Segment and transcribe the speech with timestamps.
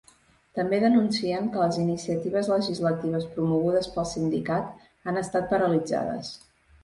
[0.59, 6.33] També denuncien que les iniciatives legislatives promogudes pel sindicat han estat paralitzades.